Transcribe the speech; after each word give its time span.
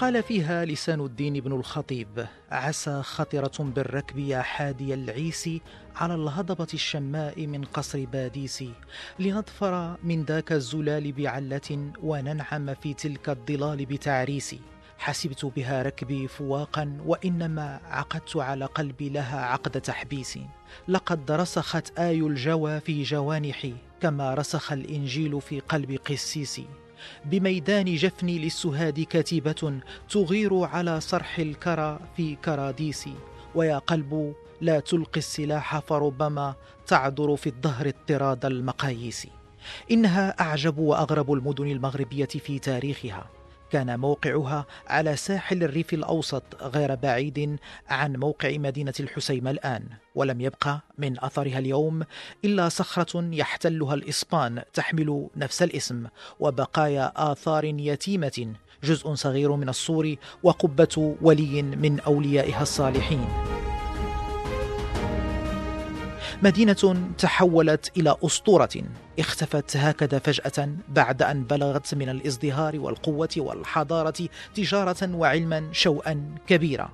قال 0.00 0.22
فيها 0.22 0.64
لسان 0.64 1.00
الدين 1.00 1.40
بن 1.40 1.52
الخطيب 1.52 2.26
عسى 2.50 3.02
خطرة 3.02 3.64
بالركب 3.64 4.18
يا 4.18 4.42
حادي 4.42 4.94
العيس 4.94 5.50
على 5.96 6.14
الهضبة 6.14 6.66
الشماء 6.74 7.46
من 7.46 7.64
قصر 7.64 8.04
باديس 8.04 8.64
لنظفر 9.18 9.96
من 10.04 10.24
ذاك 10.24 10.52
الزلال 10.52 11.12
بعلة 11.12 11.92
وننعم 12.02 12.74
في 12.74 12.94
تلك 12.94 13.28
الظلال 13.28 13.86
بتعريس. 13.86 14.54
حسبت 14.98 15.44
بها 15.44 15.82
ركبي 15.82 16.28
فواقا 16.28 16.98
وإنما 17.06 17.80
عقدت 17.84 18.36
على 18.36 18.64
قلبي 18.64 19.08
لها 19.08 19.44
عقد 19.44 19.80
تحبيس. 19.80 20.38
لقد 20.88 21.30
رسخت 21.30 21.98
آي 21.98 22.20
الجوى 22.20 22.80
في 22.80 23.02
جوانحي 23.02 23.74
كما 24.00 24.34
رسخ 24.34 24.72
الإنجيل 24.72 25.40
في 25.40 25.60
قلب 25.60 25.92
قسيسي 25.92 26.66
بميدان 27.24 27.94
جفني 27.94 28.38
للسهاد 28.38 29.06
كتيبة 29.10 29.80
تغير 30.10 30.64
على 30.64 31.00
صرح 31.00 31.38
الكرى 31.38 31.98
في 32.16 32.34
كراديسي 32.34 33.14
ويا 33.54 33.78
قلب 33.78 34.34
لا 34.60 34.80
تلقي 34.80 35.18
السلاح 35.18 35.78
فربما 35.78 36.54
تعذر 36.86 37.36
في 37.36 37.46
الظهر 37.46 37.88
اضطراد 37.88 38.44
المقاييس. 38.44 39.26
إنها 39.90 40.40
أعجب 40.40 40.78
وأغرب 40.78 41.32
المدن 41.32 41.66
المغربية 41.66 42.24
في 42.26 42.58
تاريخها. 42.58 43.39
كان 43.72 44.00
موقعها 44.00 44.66
على 44.88 45.16
ساحل 45.16 45.62
الريف 45.62 45.94
الأوسط 45.94 46.42
غير 46.62 46.94
بعيد 46.94 47.58
عن 47.88 48.16
موقع 48.16 48.56
مدينة 48.56 48.94
الحسيمة 49.00 49.50
الآن 49.50 49.82
ولم 50.14 50.40
يبقى 50.40 50.80
من 50.98 51.24
أثرها 51.24 51.58
اليوم 51.58 52.02
إلا 52.44 52.68
صخرة 52.68 53.24
يحتلها 53.34 53.94
الإسبان 53.94 54.62
تحمل 54.74 55.28
نفس 55.36 55.62
الاسم 55.62 56.06
وبقايا 56.40 57.12
آثار 57.16 57.64
يتيمة 57.64 58.54
جزء 58.84 59.14
صغير 59.14 59.52
من 59.52 59.68
السور 59.68 60.14
وقبة 60.42 61.16
ولي 61.22 61.62
من 61.62 62.00
أوليائها 62.00 62.62
الصالحين. 62.62 63.28
مدينة 66.42 67.10
تحولت 67.18 67.96
إلى 67.96 68.16
أسطورة. 68.24 68.68
اختفت 69.18 69.76
هكذا 69.76 70.18
فجأة 70.18 70.68
بعد 70.88 71.22
أن 71.22 71.44
بلغت 71.44 71.94
من 71.94 72.08
الازدهار 72.08 72.78
والقوة 72.78 73.28
والحضارة 73.36 74.28
تجارة 74.54 75.14
وعلما 75.14 75.68
شوءا 75.72 76.34
كبيرا. 76.46 76.90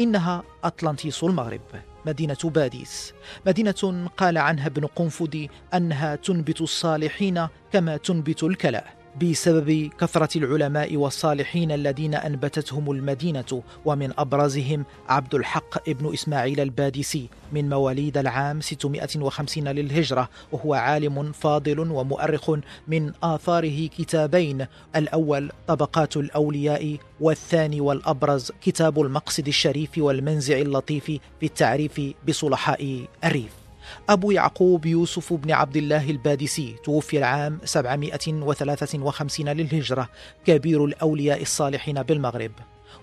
إنها 0.00 0.42
أطلنطيس 0.64 1.24
المغرب 1.24 1.60
مدينة 2.06 2.36
باديس. 2.44 3.14
مدينة 3.46 4.08
قال 4.16 4.38
عنها 4.38 4.66
ابن 4.66 4.86
قنفذ 4.86 5.46
أنها 5.74 6.16
تنبت 6.16 6.60
الصالحين 6.60 7.46
كما 7.72 7.96
تنبت 7.96 8.42
الكلأ 8.42 8.97
بسبب 9.22 9.90
كثرة 10.00 10.38
العلماء 10.38 10.96
والصالحين 10.96 11.72
الذين 11.72 12.14
أنبتتهم 12.14 12.90
المدينة 12.90 13.62
ومن 13.84 14.12
أبرزهم 14.18 14.84
عبد 15.08 15.34
الحق 15.34 15.88
ابن 15.88 16.12
إسماعيل 16.12 16.60
البادسي 16.60 17.28
من 17.52 17.68
مواليد 17.68 18.18
العام 18.18 18.60
650 18.60 19.68
للهجرة 19.68 20.28
وهو 20.52 20.74
عالم 20.74 21.32
فاضل 21.32 21.80
ومؤرخ 21.80 22.50
من 22.88 23.12
آثاره 23.22 23.86
كتابين 23.86 24.66
الأول 24.96 25.50
طبقات 25.66 26.16
الأولياء 26.16 26.96
والثاني 27.20 27.80
والأبرز 27.80 28.52
كتاب 28.62 29.00
المقصد 29.00 29.48
الشريف 29.48 29.90
والمنزع 29.98 30.58
اللطيف 30.58 31.04
في 31.04 31.20
التعريف 31.42 32.00
بصلحاء 32.28 33.06
الريف. 33.24 33.67
أبو 34.08 34.30
يعقوب 34.30 34.86
يوسف 34.86 35.32
بن 35.32 35.50
عبد 35.52 35.76
الله 35.76 36.10
البادسي 36.10 36.76
توفي 36.84 37.18
العام 37.18 37.58
753 37.64 39.48
للهجرة 39.48 40.08
كبير 40.46 40.84
الأولياء 40.84 41.42
الصالحين 41.42 42.02
بالمغرب. 42.02 42.52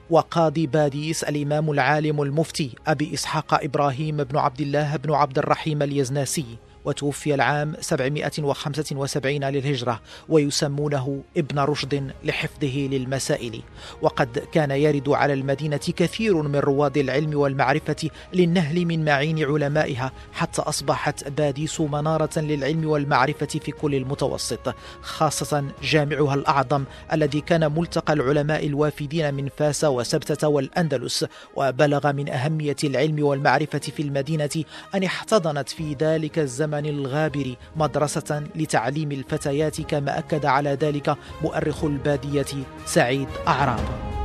وقاضي 0.10 0.68
باديس 0.68 1.24
الإمام 1.24 1.72
العالم 1.72 2.22
المفتي 2.22 2.72
أبي 2.88 3.14
إسحاق 3.14 3.64
إبراهيم 3.64 4.18
بن 4.24 4.38
عبد 4.38 4.62
الله 4.62 4.96
بن 4.96 5.14
عبد 5.14 5.38
الرحيم 5.38 5.82
اليزناسي. 5.82 6.46
وتوفي 6.86 7.34
العام 7.34 7.76
775 7.82 9.44
للهجرة 9.44 10.02
ويسمونه 10.30 11.24
ابن 11.38 11.60
رشد 11.60 12.12
لحفظه 12.24 12.78
للمسائل. 12.92 13.62
وقد 14.02 14.40
كان 14.52 14.72
يرد 14.72 15.10
على 15.10 15.34
المدينة 15.34 15.78
كثير 15.78 16.42
من 16.42 16.56
رواد 16.56 16.98
العلم 16.98 17.38
والمعرفة 17.40 18.10
للنهل 18.34 18.86
من 18.86 19.06
معين 19.06 19.46
علمائها 19.46 20.12
حتى 20.34 20.62
أصبحت 20.62 21.30
باديس 21.30 21.82
منارة 21.82 22.40
للعلم 22.40 22.90
والمعرفة 22.90 23.46
في 23.46 23.72
كل 23.72 23.96
المتوسط 23.96 24.76
خاصة 25.02 25.66
جامعها 25.84 26.34
الأعظم 26.34 26.84
الذي 27.14 27.42
كان 27.42 27.72
ملتقى 27.72 28.14
العلماء 28.14 28.66
الوافدين 28.66 29.34
من 29.34 29.50
فاس 29.58 29.84
وسبتة 29.84 30.48
والأندلس. 30.48 31.26
وبلغ 31.56 32.12
من 32.12 32.30
أهمية 32.30 32.76
العلم 32.84 33.24
والمعرفة 33.24 33.80
في 33.80 34.02
المدينة 34.02 34.64
أن 34.96 35.04
احتضنت 35.04 35.70
في 35.70 35.94
ذلك 35.94 36.40
الزمن 36.40 36.75
الزمن 36.80 37.00
الغابر 37.00 37.56
مدرسة 37.76 38.44
لتعليم 38.56 39.12
الفتيات 39.12 39.82
كما 39.82 40.20
أكد 40.20 40.46
على 40.46 40.70
ذلك 40.70 41.18
مؤرخ 41.42 41.84
البادية 41.84 42.46
سعيد 42.86 43.28
أعراب. 43.48 44.25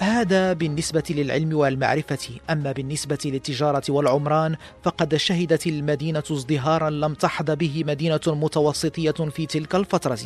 هذا 0.00 0.52
بالنسبة 0.52 1.02
للعلم 1.10 1.56
والمعرفة، 1.56 2.30
أما 2.50 2.72
بالنسبة 2.72 3.18
للتجارة 3.24 3.82
والعمران 3.88 4.56
فقد 4.82 5.16
شهدت 5.16 5.66
المدينة 5.66 6.22
ازدهارا 6.32 6.90
لم 6.90 7.14
تحظ 7.14 7.50
به 7.50 7.84
مدينة 7.86 8.20
متوسطية 8.26 9.10
في 9.10 9.46
تلك 9.46 9.74
الفترة 9.74 10.18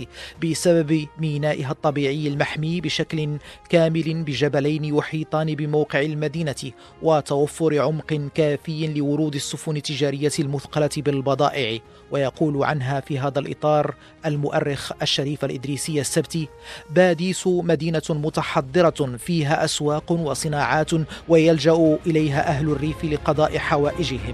بسبب 0.45 1.07
مينائها 1.19 1.71
الطبيعي 1.71 2.29
المحمي 2.29 2.81
بشكل 2.81 3.39
كامل 3.69 4.23
بجبلين 4.23 4.85
يحيطان 4.85 5.55
بموقع 5.55 6.01
المدينة 6.01 6.73
وتوفر 7.03 7.79
عمق 7.79 8.31
كافي 8.35 8.87
لورود 8.87 9.35
السفن 9.35 9.77
التجارية 9.77 10.33
المثقلة 10.39 10.91
بالبضائع، 10.97 11.79
ويقول 12.11 12.65
عنها 12.65 13.01
في 13.01 13.19
هذا 13.19 13.39
الإطار 13.39 13.95
المؤرخ 14.27 14.93
الشريف 15.03 15.45
الإدريسي 15.45 16.01
السبتي: 16.01 16.49
باديس 16.91 17.47
مدينة 17.47 18.03
متحضرة 18.11 19.17
فيها 19.17 19.62
أسواق 19.65 20.13
وصناعات 20.13 20.91
ويلجأ 21.29 21.99
إليها 22.07 22.49
أهل 22.49 22.71
الريف 22.71 23.05
لقضاء 23.05 23.59
حوائجهم. 23.59 24.33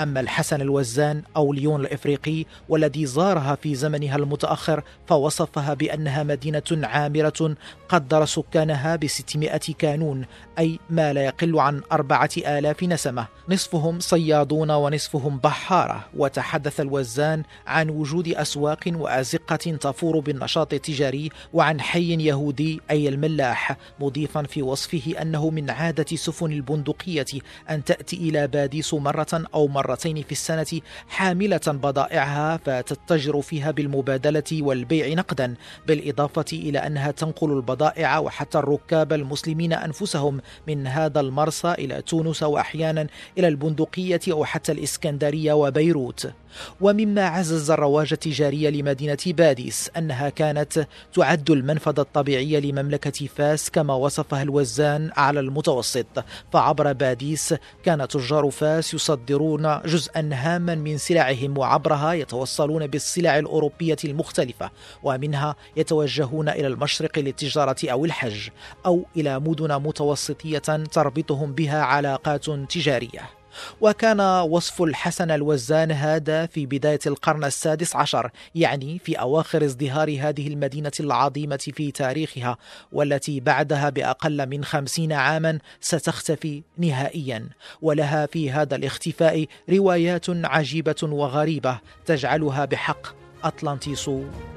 أما 0.00 0.20
الحسن 0.20 0.60
الوزان 0.60 1.22
أو 1.36 1.52
ليون 1.52 1.80
الإفريقي 1.80 2.44
والذي 2.68 3.06
زارها 3.06 3.54
في 3.54 3.74
زمنها 3.74 4.16
المتأخر 4.16 4.82
فوصفها 5.06 5.74
بأنها 5.74 6.22
مدينة 6.22 6.62
عامرة 6.70 7.56
قدر 7.88 8.24
سكانها 8.24 8.96
بستمائة 8.96 9.74
كانون 9.78 10.24
أي 10.58 10.78
ما 10.90 11.12
لا 11.12 11.24
يقل 11.24 11.58
عن 11.58 11.82
أربعة 11.92 12.30
آلاف 12.36 12.82
نسمة. 12.82 13.26
نصفهم 13.48 14.00
صيادون 14.00 14.70
ونصفهم 14.70 15.38
بحارة. 15.38 16.04
وتحدث 16.16 16.80
الوزان 16.80 17.42
عن 17.66 17.90
وجود 17.90 18.28
أسواق 18.28 18.80
وأزقة 18.86 19.56
تفور 19.56 20.20
بالنشاط 20.20 20.72
التجاري 20.72 21.30
وعن 21.52 21.80
حي 21.80 22.26
يهودي 22.26 22.80
أي 22.90 23.08
الملاح 23.08 23.76
مضيفا 24.00 24.42
في 24.42 24.62
وصفه 24.62 25.14
أنه 25.22 25.50
من 25.50 25.70
عادة 25.70 26.16
سفن 26.16 26.52
البندقية 26.52 27.26
أن 27.70 27.84
تأتي 27.84 28.16
إلى 28.16 28.46
باديس 28.46 28.94
مرة 28.94 29.42
أو 29.54 29.68
مرتين 29.90 30.22
في 30.22 30.32
السنة 30.32 30.80
حاملة 31.08 31.60
بضائعها 31.66 32.56
فتتجر 32.56 33.40
فيها 33.40 33.70
بالمبادلة 33.70 34.42
والبيع 34.52 35.14
نقدا 35.14 35.54
بالإضافة 35.86 36.44
إلى 36.52 36.78
أنها 36.78 37.10
تنقل 37.10 37.52
البضائع 37.52 38.18
وحتى 38.18 38.58
الركاب 38.58 39.12
المسلمين 39.12 39.72
أنفسهم 39.72 40.40
من 40.68 40.86
هذا 40.86 41.20
المرسى 41.20 41.72
إلى 41.72 42.02
تونس 42.02 42.42
وأحيانا 42.42 43.06
إلى 43.38 43.48
البندقية 43.48 44.20
أو 44.30 44.44
حتى 44.44 44.72
الإسكندرية 44.72 45.52
وبيروت. 45.52 46.32
ومما 46.80 47.24
عزز 47.26 47.70
الرواج 47.70 48.08
التجاري 48.12 48.70
لمدينة 48.70 49.18
باديس 49.26 49.90
أنها 49.96 50.28
كانت 50.28 50.86
تعد 51.12 51.50
المنفذ 51.50 52.00
الطبيعي 52.00 52.60
لمملكة 52.60 53.26
فاس 53.26 53.70
كما 53.70 53.94
وصفها 53.94 54.42
الوزان 54.42 55.10
على 55.16 55.40
المتوسط. 55.40 56.24
فعبر 56.52 56.92
باديس 56.92 57.54
كان 57.84 58.08
تجار 58.08 58.50
فاس 58.50 58.94
يصدرون 58.94 59.80
جزءا 59.84 60.30
هاما 60.32 60.74
من 60.74 60.98
سلعهم 60.98 61.58
وعبرها 61.58 62.12
يتوصلون 62.12 62.86
بالسلع 62.86 63.38
الأوروبية 63.38 63.96
المختلفة 64.04 64.70
ومنها 65.02 65.56
يتوجهون 65.76 66.48
إلى 66.48 66.66
المشرق 66.66 67.18
للتجارة 67.18 67.76
أو 67.84 68.04
الحج 68.04 68.48
أو 68.86 69.06
إلى 69.16 69.40
مدن 69.40 69.82
متوسطية 69.82 70.58
تربطهم 70.92 71.52
بها 71.52 71.82
علاقات 71.82 72.50
تجارية. 72.50 73.39
وكان 73.80 74.20
وصف 74.20 74.82
الحسن 74.82 75.30
الوزان 75.30 75.92
هذا 75.92 76.46
في 76.46 76.66
بداية 76.66 76.98
القرن 77.06 77.44
السادس 77.44 77.96
عشر 77.96 78.30
يعني 78.54 78.98
في 78.98 79.14
أواخر 79.14 79.64
ازدهار 79.64 80.16
هذه 80.20 80.48
المدينة 80.48 80.92
العظيمة 81.00 81.56
في 81.74 81.90
تاريخها 81.90 82.56
والتي 82.92 83.40
بعدها 83.40 83.90
بأقل 83.90 84.46
من 84.48 84.64
خمسين 84.64 85.12
عاما 85.12 85.58
ستختفي 85.80 86.62
نهائيا. 86.78 87.48
ولها 87.82 88.26
في 88.26 88.50
هذا 88.50 88.76
الاختفاء 88.76 89.46
روايات 89.70 90.26
عجيبة 90.28 90.96
وغريبة 91.02 91.78
تجعلها 92.06 92.64
بحق 92.64 93.06
أطلانتيس 93.44 94.10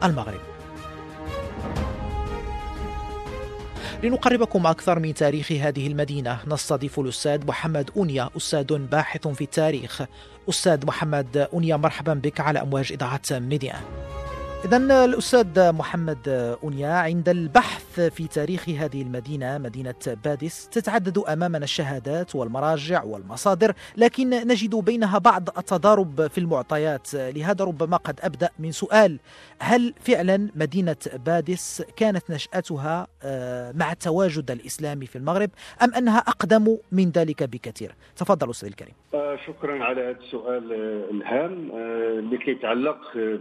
المغرب. 0.04 0.42
لنقربكم 4.04 4.68
أكثر 4.68 5.00
من 5.00 5.14
تاريخ 5.14 5.52
هذه 5.52 5.88
المدينة. 5.88 6.40
نستضيف 6.48 7.00
الأستاذ 7.00 7.48
محمد 7.48 7.90
أونيا 7.98 8.30
أستاذ 8.38 8.78
باحث 8.78 9.28
في 9.28 9.44
التاريخ. 9.44 10.02
أستاذ 10.50 10.86
محمد 10.86 11.38
أونيا 11.54 11.76
مرحبا 11.78 12.14
بك 12.14 12.40
على 12.40 12.62
أمواج 12.62 12.92
إذاعة 12.92 13.22
ميدي 13.32 13.61
1. 13.61 13.76
إذا 14.66 15.06
الأستاذ 15.06 15.72
محمد 15.72 16.30
أونيا 16.64 16.88
عند 16.88 17.30
البحث 17.30 18.00
في 18.00 18.28
تاريخ 18.28 18.70
هذه 18.70 19.02
المدينة 19.02 19.58
مدينة 19.58 19.96
باديس 20.26 20.70
تتعدد 20.70 21.18
أمامنا 21.18 21.64
الشهادات 21.64 22.36
والمراجع 22.36 23.04
والمصادر 23.04 23.74
لكن 23.98 24.30
نجد 24.30 24.76
بينها 24.76 25.18
بعض 25.18 25.50
التضارب 25.58 26.28
في 26.28 26.38
المعطيات. 26.38 27.14
لهذا 27.14 27.66
ربما 27.66 27.98
قد 27.98 28.20
أبدأ 28.24 28.50
من 28.60 28.72
سؤال 28.72 29.20
هل 29.60 29.94
فعلا 30.00 30.50
مدينة 30.56 30.96
باديس 31.26 31.84
كانت 31.96 32.32
نشأتها 32.32 33.08
آه، 33.24 33.72
مع 33.72 33.92
التواجد 33.92 34.52
الإسلامي 34.52 35.06
في 35.06 35.16
المغرب 35.16 35.50
أم 35.82 35.94
أنها 35.94 36.20
أقدم 36.20 36.78
من 36.92 37.10
ذلك 37.10 37.44
بكثير؟ 37.44 37.96
تفضل 38.16 38.50
أستاذ 38.50 38.70
الكريم. 38.70 38.94
آه، 39.14 39.38
شكرا 39.48 39.84
على 39.84 40.02
هذا 40.02 40.18
السؤال 40.20 40.74
الهام 41.12 41.72
آه، 41.72 42.20
اللي 42.20 42.38
كيتعلق 42.38 42.98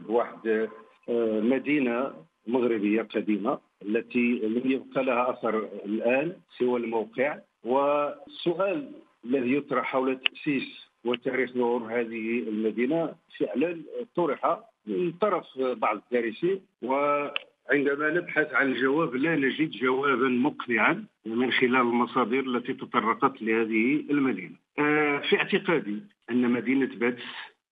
بواحد 0.08 0.68
آه، 1.08 1.40
مدينة 1.40 2.12
مغربية 2.46 3.02
قديمة 3.02 3.58
التي 3.82 4.38
لم 4.38 4.70
يبقى 4.70 5.04
لها 5.04 5.30
أثر 5.30 5.68
الآن 5.84 6.32
سوى 6.58 6.80
الموقع. 6.80 7.38
والسؤال 7.64 8.90
الذي 9.24 9.54
يطرح 9.56 9.84
حول 9.84 10.18
تأسيس 10.18 10.88
وتاريخ 11.04 11.50
ظهور 11.52 11.82
هذه 12.00 12.38
المدينة 12.48 13.14
فعلا 13.38 13.82
طرح 14.16 14.60
من 14.86 15.12
طرف 15.12 15.44
بعض 15.58 15.96
الدارسين 15.96 16.60
وعندما 16.82 18.10
نبحث 18.10 18.52
عن 18.54 18.72
الجواب 18.72 19.14
لا 19.14 19.36
نجد 19.36 19.70
جوابا 19.70 20.28
مقنعا 20.28 21.04
من 21.26 21.52
خلال 21.52 21.76
المصادر 21.76 22.40
التي 22.40 22.72
تطرقت 22.72 23.42
لهذه 23.42 24.04
المدينة. 24.10 24.54
آه، 24.78 25.18
في 25.18 25.36
اعتقادي 25.36 26.02
أن 26.30 26.50
مدينة 26.50 26.86
بادس 26.96 27.22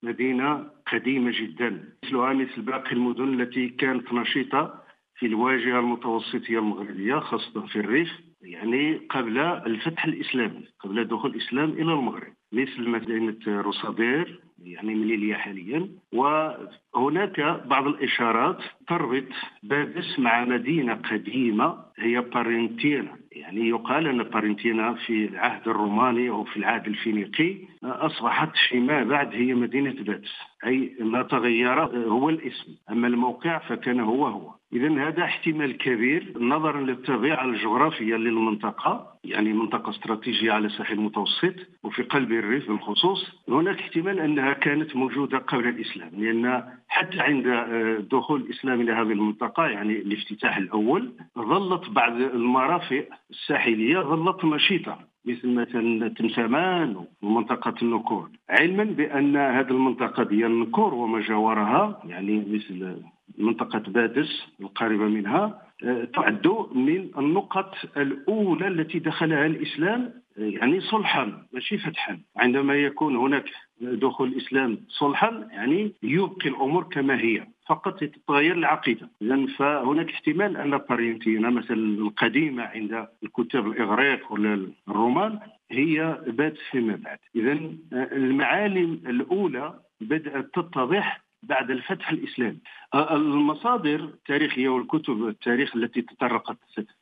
مدينة 0.02 0.70
قديمة 0.93 1.31
جدا 1.41 1.94
مثلها 2.05 2.32
مثل 2.32 2.62
باقي 2.62 2.93
المدن 2.93 3.41
التي 3.41 3.69
كانت 3.69 4.12
نشيطة 4.12 4.85
في 5.17 5.26
الواجهة 5.26 5.79
المتوسطية 5.81 6.58
المغربية 6.58 7.19
خاصة 7.19 7.67
في 7.67 7.76
الريف. 7.76 8.08
يعني 8.43 8.95
قبل 9.11 9.39
الفتح 9.39 10.05
الإسلامي 10.05 10.65
قبل 10.81 11.05
دخول 11.05 11.31
الإسلام 11.31 11.71
إلى 11.71 11.93
المغرب. 11.93 12.33
مثل 12.53 12.89
مدينة 12.91 13.37
روسادير 13.47 14.41
يعني 14.65 14.95
مليلية 14.95 15.35
حاليا. 15.35 15.89
وهناك 16.13 17.41
بعض 17.67 17.87
الإشارات 17.87 18.59
تربط 18.89 19.25
بادس 19.63 20.19
مع 20.19 20.45
مدينة 20.45 20.95
قديمة 20.95 21.79
هي 21.99 22.21
بارنتينا. 22.21 23.17
يعني 23.33 23.69
يقال 23.69 24.07
أن 24.07 24.23
بارنتينا 24.23 24.95
في 24.95 25.25
العهد 25.25 25.69
الروماني 25.69 26.31
أو 26.31 26.45
في 26.45 26.57
العهد 26.57 26.87
الفينيقي 26.87 27.57
أصبحت 27.85 28.51
فيما 28.69 29.05
بعد 29.05 29.35
هي 29.35 29.55
مدينة 29.55 29.93
بادس 30.03 30.33
أي 30.67 30.97
ما 31.01 31.23
تغير 31.23 31.81
هو 32.09 32.29
الاسم. 32.29 32.77
أما 32.91 33.07
الموقع 33.07 33.59
فكان 33.59 34.01
هو 34.01 34.27
هو. 34.27 34.60
إذا 34.72 35.08
هذا 35.08 35.25
احتمال 35.25 35.78
كبير 35.78 36.32
نظرا 36.38 36.81
للطبيعة 36.81 37.44
الجغرافية 37.44 38.17
للمنطقة 38.17 39.11
يعني 39.25 39.52
منطقة 39.52 39.90
استراتيجية 39.90 40.52
على 40.52 40.67
الساحل 40.67 40.94
المتوسط 40.94 41.55
وفي 41.82 42.02
قلب 42.02 42.32
الريف 42.32 42.69
بالخصوص. 42.69 43.44
هناك 43.49 43.78
احتمال 43.78 44.20
أنها 44.20 44.52
كانت 44.52 44.96
موجودة 44.96 45.38
قبل 45.38 45.69
الإسلام 45.69 46.11
لأن 46.17 46.64
حتى 46.88 47.20
عند 47.20 47.46
آه، 47.46 47.99
دخول 48.12 48.40
الإسلام 48.40 48.81
إلى 48.81 48.93
هذه 48.93 49.12
المنطقة 49.12 49.67
يعني 49.67 49.93
الافتتاح 49.93 50.56
الأول 50.56 51.12
ظلت 51.38 51.90
بعض 51.90 52.12
المرافق 52.12 53.08
الساحلية 53.31 53.99
ظلت 53.99 54.44
نشيطة 54.44 54.99
مثل 55.25 55.49
مثلا 55.49 56.08
تمسامان 56.08 57.05
ومنطقة 57.22 57.75
النكور. 57.82 58.31
علما 58.50 58.84
بأن 58.84 59.37
هذه 59.37 59.70
المنطقة 59.70 60.22
ديال 60.22 60.50
النكور 60.50 60.94
وما 60.94 61.20
جاورها 61.20 62.02
يعني 62.05 62.44
مثل 62.49 62.96
منطقة 63.41 63.79
بادس 63.79 64.43
القريبة 64.61 65.05
منها 65.05 65.71
آه، 65.85 66.05
تعد 66.05 66.47
من 66.75 67.11
النقط 67.19 67.75
الأولى 67.97 68.69
التي 68.69 68.99
دخلها 68.99 69.47
الإسلام 69.47 70.13
آه، 70.39 70.43
يعني 70.43 70.81
صلحا 70.81 71.47
ماشي 71.53 71.79
فتحا. 71.79 72.19
عندما 72.37 72.75
يكون 72.75 73.17
هناك 73.17 73.45
دخول 73.81 74.29
الإسلام 74.29 74.79
صلحا 74.89 75.49
يعني 75.53 75.93
يبقي 76.03 76.49
الأمور 76.49 76.85
كما 76.85 77.21
هي 77.21 77.47
فقط 77.67 78.01
تتغير 78.01 78.53
العقيدة. 78.53 79.11
إذا 79.23 79.47
فهناك 79.47 80.11
احتمال 80.11 80.57
أن 80.57 80.79
بارينتينا 80.79 81.51
مثلا 81.51 81.77
القديمة 81.77 82.63
عند 82.63 83.09
الكتاب 83.23 83.67
الإغريق 83.67 84.33
ولا 84.33 84.67
الرومان 84.89 85.39
هي 85.71 86.19
بات 86.27 86.57
فيما 86.71 86.97
بعد. 87.05 87.19
إذا 87.37 87.53
آه، 87.53 88.17
المعالم 88.17 89.01
الأولى 89.07 89.75
بدأت 90.01 90.45
تتضح 90.55 91.30
بعد 91.43 91.71
الفتح 91.71 92.11
الاسلامي. 92.11 92.59
المصادر 92.95 94.01
التاريخية 94.01 94.69
والكتب 94.69 95.29
التاريخ 95.29 95.77
التي 95.77 96.03
تطرقت 96.03 96.57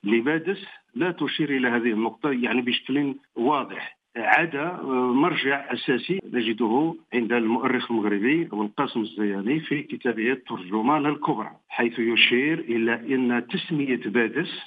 لبادس 0.05 0.65
لا 0.95 1.11
تشير 1.11 1.51
إلى 1.57 1.69
هذه 1.69 1.93
النقطة 1.93 2.31
يعني 2.31 2.63
بشكل 2.63 3.15
واضح. 3.37 3.99
عدا 4.17 4.73
مرجع 5.13 5.73
أساسي 5.73 6.21
نجده 6.33 6.95
عند 7.15 7.33
المؤرخ 7.33 7.91
المغربي 7.91 8.47
أبو 8.47 8.63
القاسم 8.63 9.01
الزياني 9.01 9.61
في 9.61 9.83
كتابه 9.83 10.33
الترجمان 10.33 11.07
الكبرى 11.07 11.51
حيث 11.69 11.99
يشير 11.99 12.59
إلى 12.59 12.95
إن 13.15 13.47
تسمية 13.47 14.01
بادس 14.07 14.61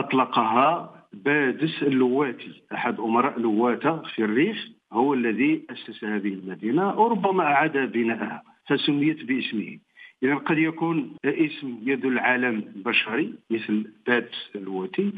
أطلقها 0.00 0.94
بادس 1.12 1.82
اللواتي 1.82 2.62
أحد 2.74 3.00
أمراء 3.00 3.38
لواته 3.40 3.96
في 4.02 4.24
الريف 4.24 4.56
هو 4.92 5.14
الذي 5.14 5.62
أسس 5.70 6.04
هذه 6.04 6.28
المدينة 6.28 6.98
وربما 7.00 7.42
أعاد 7.44 7.92
بناءها 7.92 8.42
فسميت 8.68 9.24
باسمه. 9.24 9.78
إذا 10.22 10.34
قد 10.34 10.58
يكون 10.58 11.16
اسم 11.24 11.78
يدل 11.82 12.18
على 12.18 12.62
بشري 12.76 13.34
مثل 13.50 13.90
بات 14.06 14.30
الوتي 14.54 15.12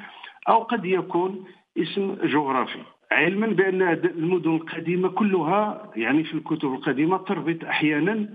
أو 0.48 0.58
قد 0.62 0.84
يكون 0.84 1.44
اسم 1.78 2.14
جغرافي. 2.24 2.82
علما 3.12 3.46
بأن 3.46 3.82
المدن 3.82 4.54
القديمة 4.54 5.08
كلها 5.08 5.90
يعني 5.96 6.24
في 6.24 6.34
الكتب 6.34 6.74
القديمة 6.74 7.16
تربط 7.16 7.64
أحيانا 7.64 8.28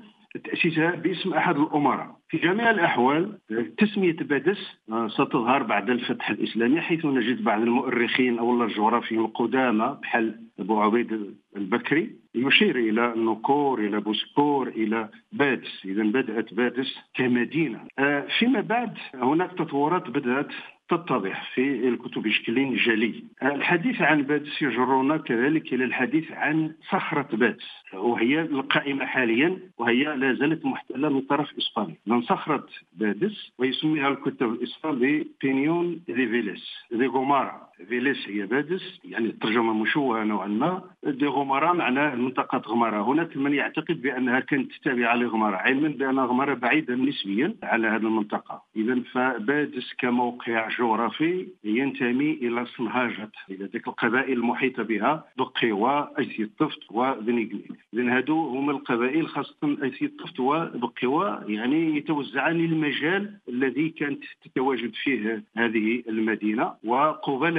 تأسيسها 0.43 0.91
باسم 0.95 1.33
أحد 1.33 1.57
الأمراء. 1.57 2.15
في 2.29 2.37
جميع 2.37 2.69
الأحوال 2.69 3.37
تسمية 3.77 4.15
بادس 4.15 4.57
آه، 4.91 5.07
ستظهر 5.07 5.63
بعد 5.63 5.89
الفتح 5.89 6.29
الإسلامي 6.29 6.81
حيث 6.81 7.05
نجد 7.05 7.43
بعض 7.43 7.61
المؤرخين 7.61 8.39
أو 8.39 8.63
الجغرافيين 8.63 9.21
القدامى 9.21 9.97
بحال 10.01 10.39
أبو 10.59 10.81
عبيد 10.81 11.35
البكري 11.57 12.15
يشير 12.35 12.75
إلى 12.75 13.13
نكور 13.17 13.79
إلى 13.79 13.99
بوسكور 13.99 14.67
إلى 14.67 15.09
بادس. 15.31 15.85
إذا 15.85 16.03
بدأت 16.03 16.53
بادس 16.53 16.97
كمدينة. 17.13 17.79
آه، 17.99 18.27
فيما 18.39 18.61
بعد 18.61 18.97
هناك 19.13 19.51
تطورات 19.51 20.09
بدأت 20.09 20.51
تتضح 20.97 21.53
في 21.53 21.88
الكتب 21.89 22.21
بشكل 22.21 22.75
جلي 22.77 23.23
الحديث 23.43 24.01
عن 24.01 24.21
بادس 24.23 24.62
يجرنا 24.62 25.17
كذلك 25.17 25.73
إلى 25.73 25.83
الحديث 25.83 26.31
عن 26.31 26.75
صخرة 26.89 27.27
بادس 27.33 27.65
وهي 27.93 28.41
القائمة 28.41 29.05
حاليا 29.05 29.59
وهي 29.77 30.03
لا 30.03 30.33
زالت 30.33 30.65
محتلة 30.65 31.09
من 31.09 31.21
طرف 31.21 31.57
إسبانيا 31.57 31.95
من 32.07 32.21
صخرة 32.21 32.65
بادس 32.93 33.51
ويسميها 33.57 34.09
الكتب 34.09 34.51
الإسبان 34.53 34.95
ببينيون 35.00 36.01
دي 36.07 36.13
فيليس 36.27 36.73
دي 36.91 37.05
غومارا. 37.07 37.67
فيليس 37.87 38.27
هي 38.27 38.45
بادس 38.45 38.99
يعني 39.03 39.25
الترجمة 39.25 39.73
مشوهة 39.73 40.23
نوعا 40.23 40.47
ما 40.47 40.81
دي 41.03 41.25
غمارة 41.25 41.73
معناه 41.73 42.15
منطقه 42.15 42.57
غمارة. 42.57 43.01
هناك 43.01 43.37
من 43.37 43.53
يعتقد 43.53 44.01
بأنها 44.01 44.39
كانت 44.39 44.71
تابعة 44.83 45.15
لغمارة 45.15 45.55
علما 45.55 45.87
بأن 45.87 46.19
غمارة 46.19 46.53
بعيدة 46.53 46.95
نسبيا 46.95 47.55
على 47.63 47.87
هذه 47.87 48.01
المنطقة. 48.01 48.61
اذا 48.75 48.99
فبادس 49.11 49.93
كموقع 49.97 50.69
جغرافي 50.79 51.47
ينتمي 51.63 52.31
إلى 52.31 52.65
صنهاجه 52.65 53.31
إلى 53.49 53.65
ذلك 53.65 53.87
القبائل 53.87 54.33
المحيطة 54.33 54.83
بها 54.83 55.25
بقيوة 55.37 56.19
آيث 56.19 56.43
يطفت 56.43 56.79
وبنيقني 56.91 57.67
اذا 57.93 58.17
هادو 58.17 58.47
هما 58.47 58.71
القبائل 58.71 59.27
خاصة 59.27 59.77
آيث 59.83 60.05
يطفت 60.05 60.39
وبقيوة 60.39 61.43
يعني 61.47 61.97
يتوزعان 61.97 62.59
المجال 62.59 63.37
الذي 63.49 63.89
كانت 63.89 64.23
تتواجد 64.45 64.93
فيه 64.95 65.43
هذه 65.57 66.03
المدينة. 66.07 66.73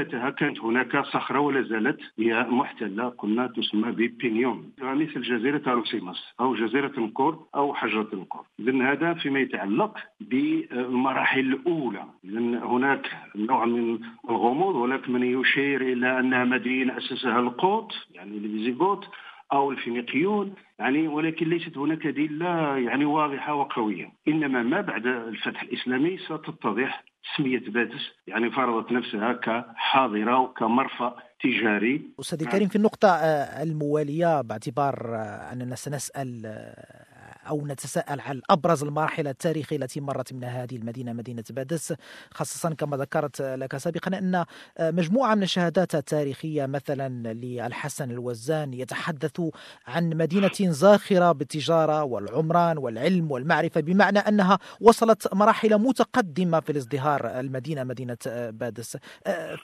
وقبالتها 0.05 0.31
كانت 0.31 0.61
هناك 0.61 1.05
صخرة 1.05 1.41
ولا 1.41 1.63
زالت؟ 1.63 2.01
هي 2.19 2.47
محتلة 2.49 3.09
قلنا 3.09 3.47
تسمى 3.47 3.93
ببينيون 3.93 4.73
مثل 4.83 5.23
جزيرة 5.23 5.63
ألوسيماس 5.67 6.35
أو 6.41 6.55
جزيرة 6.55 6.93
النكور 6.99 7.47
أو 7.55 7.75
حجرة 7.75 8.09
النكور 8.13 8.47
اذا 8.61 8.93
هذا 8.93 9.15
فيما 9.15 9.41
يتعلق 9.41 9.99
بالمراحل 10.21 11.41
الأولى. 11.41 12.05
اذا 12.25 12.41
هناك 12.65 13.11
نوع 13.37 13.65
من 13.65 13.99
الغموض 14.31 14.77
هناك 14.77 15.09
من 15.09 15.41
يشير 15.41 15.81
إلى 15.81 16.21
أنها 16.21 16.45
مدينة 16.45 16.99
اسسها 16.99 17.41
القوط 17.41 17.93
يعني 18.11 18.37
الفيزيغوت 18.37 19.09
أو 19.53 19.71
الفينيقيون. 19.71 20.55
يعني 20.79 21.09
ولكن 21.09 21.49
ليست 21.49 21.79
هناك 21.79 22.07
ادله 22.07 22.77
يعني 22.77 23.05
واضحة 23.05 23.55
وقوية. 23.55 24.13
إنما 24.29 24.63
ما 24.63 24.81
بعد 24.81 25.07
الفتح 25.07 25.63
الإسلامي 25.63 26.19
ستتضح 26.19 27.05
تسمية 27.25 27.71
بادس 27.71 28.03
يعني 28.27 28.51
فرضت 28.51 28.93
نفسها 28.93 29.33
كحاضرة 29.33 30.41
وكمرفأ 30.41 31.17
تجاري. 31.43 32.03
أستاذ 32.21 32.43
الكريم 32.43 32.69
في 32.69 32.77
النقطة 32.77 33.09
آه، 33.09 33.63
الموالية 33.63 34.41
باعتبار 34.41 35.15
آه، 35.17 35.53
أننا 35.53 35.75
سنسأل 35.75 36.43
آه، 36.47 37.14
أو 37.49 37.67
نتساءل 37.67 38.21
عن 38.21 38.41
أبرز 38.51 38.85
المراحل 38.85 39.29
التاريخية 39.29 39.77
التي 39.77 40.01
مرت 40.01 40.33
منها 40.33 40.63
هذه 40.63 40.77
المدينة 40.77 41.13
مدينة 41.13 41.45
بادس. 41.51 41.95
خاصة 42.31 42.75
كما 42.75 42.97
ذكرت 42.97 43.43
لك 43.43 43.77
سابقا 43.77 44.19
أن 44.19 44.45
مجموعة 44.81 45.35
من 45.35 45.43
الشهادات 45.43 45.95
التاريخية 45.95 46.67
مثلا 46.67 47.33
للحسن 47.33 48.11
الوزان 48.11 48.75
يتحدث 48.75 49.41
عن 49.87 50.11
مدينة 50.11 50.51
زاخرة 50.61 51.33
بالتجارة 51.33 52.03
والعمران 52.03 52.79
والعلم 52.79 53.31
والمعرفة 53.31 53.81
بمعنى 53.81 54.19
أنها 54.19 54.59
وصلت 54.81 55.35
مراحل 55.35 55.79
متقدمة 55.79 56.61
في 56.61 56.73
الازدهار. 56.73 57.41
المدينة 57.41 57.85
مدينة 57.85 58.17
بادس. 58.51 58.99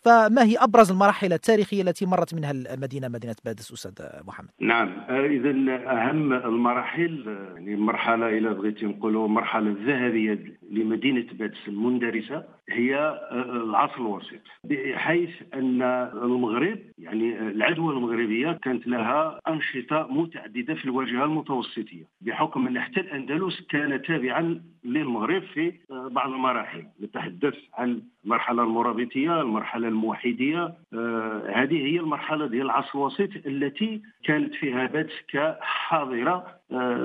فما 0.03 0.43
هي 0.45 0.57
أبرز 0.57 0.91
المراحل 0.91 1.33
التاريخية 1.33 1.83
التي 1.83 2.07
مرت 2.07 2.35
منها 2.35 2.51
المدينة 2.51 3.09
مدينة 3.09 3.37
بادس 3.45 3.73
أستاذ 3.73 3.93
محمد؟ 4.25 4.51
نعم. 4.61 4.89
إذا 5.11 5.51
أهم 5.91 6.33
المراحل 6.33 7.25
يعني 7.55 7.70
المرحله 7.75 8.29
إلى 8.29 8.55
بغيتي 8.55 8.87
نقولوا 8.87 9.27
المرحله 9.27 9.69
الذهبيه 9.71 10.59
لمدينة 10.71 11.27
بادس 11.33 11.69
المندرسة 11.69 12.45
هي 12.69 12.97
آه، 12.97 13.65
العصر 13.65 13.97
الوسيط. 13.97 14.41
بحيث 14.65 15.31
أن 15.55 15.83
المغرب 16.23 16.79
يعني 16.99 17.39
العدوى 17.39 17.95
المغربية 17.95 18.53
كانت 18.53 18.87
لها 18.87 19.41
أنشطة 19.49 20.07
متعددة 20.11 20.75
في 20.75 20.85
الواجهة 20.85 21.25
المتوسطية 21.25 22.05
بحكم 22.21 22.67
أن 22.67 22.81
حتى 22.81 23.01
الأندلس 23.01 23.61
كان 23.61 24.03
تابعا 24.03 24.63
للمغرب 24.85 25.43
في 25.43 25.73
آه، 25.91 26.09
بعض 26.09 26.33
المراحل. 26.33 26.85
نتحدث 27.03 27.55
عن 27.75 28.03
المرحلة 28.25 28.63
المرابطية 28.63 29.41
المرحلة 29.41 29.89
الموحدية 29.89 30.75
آه، 30.95 31.53
هذه 31.55 31.87
هي 31.87 32.01
المرحلة 32.01 32.47
ديال 32.47 32.63
العصر 32.63 32.99
الوسيط 32.99 33.31
التي 33.47 34.03
كانت 34.25 34.55
فيها 34.55 34.87
بادس 34.87 35.13
كحاضرة 35.29 36.61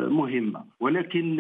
مهمة. 0.08 0.66
ولكن 0.80 1.40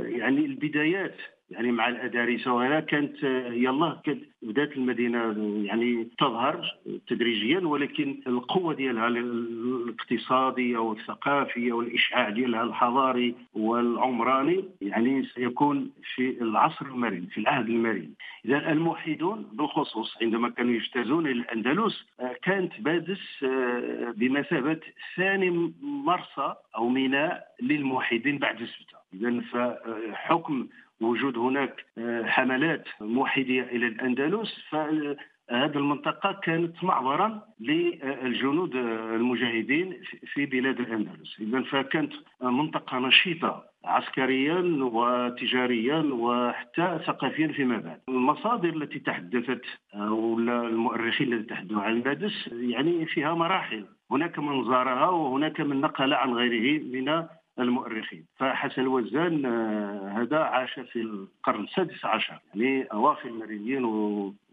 يعني 0.00 0.46
البدايات 0.46 1.16
يعني 1.50 1.72
مع 1.72 1.88
الادارسه 1.88 2.52
وهنا 2.52 2.80
كانت 2.80 3.22
يلا 3.52 4.00
كانت 4.04 4.24
بدات 4.42 4.76
المدينة 4.76 5.18
يعني 5.64 6.08
تظهر 6.18 6.76
تدريجيا 7.08 7.60
ولكن 7.60 8.20
القوة 8.26 8.74
ديالها 8.74 9.08
الاقتصاديه 9.08 10.78
والثقافيه 10.78 11.72
والاشعاع 11.72 12.30
ديالها 12.30 12.62
الحضاري 12.62 13.34
والعمراني 13.54 14.64
يعني 14.80 15.24
سيكون 15.26 15.90
في 16.14 16.42
العصر 16.42 16.86
المرن 16.86 17.26
في 17.32 17.38
العهد 17.38 17.68
المرن. 17.68 18.10
إذا 18.44 18.72
الموحدون 18.72 19.46
بالخصوص 19.52 20.16
عندما 20.22 20.48
كانوا 20.48 20.74
يجتازون 20.74 21.26
الأندلس 21.26 22.06
كانت 22.42 22.80
بادس 22.80 23.44
بمثابة 24.16 24.80
ثاني 25.16 25.72
مرسى 25.82 26.54
أو 26.76 26.88
ميناء 26.88 27.46
للموحدين 27.62 28.38
بعد 28.38 28.56
سبته 28.56 28.96
اذا 29.14 29.40
فحكم 29.40 30.66
وجود 31.00 31.38
هناك 31.38 31.84
آه، 31.98 32.22
حملات 32.24 32.84
موحدية 33.00 33.62
إلى 33.62 33.86
الأندلس 33.86 34.54
فهذه 34.70 35.16
المنطقة 35.76 36.32
كانت 36.42 36.84
معبرا 36.84 37.42
للجنود 37.60 38.76
المجاهدين 38.76 40.00
في 40.32 40.46
بلاد 40.46 40.80
الأندلس. 40.80 41.40
إذا 41.40 41.62
فكانت 41.62 42.12
منطقة 42.42 42.98
نشيطة 42.98 43.64
عسكريا 43.84 44.60
وتجاريا 44.80 45.98
وحتى 46.12 46.98
ثقافيا 47.06 47.48
فيما 47.48 47.78
بعد. 47.78 48.00
المصادر 48.08 48.68
التي 48.68 48.98
تحدثت 48.98 49.62
أو 49.94 50.38
المؤرخين 50.38 51.32
الذين 51.32 51.46
تحدثوا 51.46 51.82
عن 51.82 52.00
بادس 52.00 52.50
يعني 52.52 53.06
فيها 53.06 53.34
مراحل. 53.34 53.84
هناك 54.10 54.38
من 54.38 54.64
زارها 54.64 55.08
وهناك 55.08 55.60
من 55.60 55.80
نقل 55.80 56.14
عن 56.14 56.32
غيره 56.32 56.82
من 56.82 57.26
المؤرخين. 57.58 58.24
فحسن 58.36 58.82
الوزان 58.82 59.46
آه، 59.46 60.22
هذا 60.22 60.38
عاش 60.38 60.80
في 60.80 61.00
القرن 61.00 61.64
السادس 61.64 62.04
عشر 62.04 62.38
يعني 62.54 62.82
أواخر 62.84 63.28
المرينيين 63.28 63.84